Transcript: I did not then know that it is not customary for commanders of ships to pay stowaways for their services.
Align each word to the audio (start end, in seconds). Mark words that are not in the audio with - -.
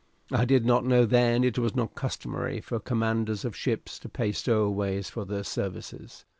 I 0.31 0.45
did 0.45 0.65
not 0.65 0.81
then 0.81 0.89
know 0.89 1.05
that 1.05 1.43
it 1.43 1.57
is 1.59 1.75
not 1.75 1.93
customary 1.93 2.59
for 2.59 2.79
commanders 2.79 3.45
of 3.45 3.55
ships 3.55 3.99
to 3.99 4.09
pay 4.09 4.31
stowaways 4.31 5.11
for 5.11 5.25
their 5.25 5.43
services. 5.43 6.25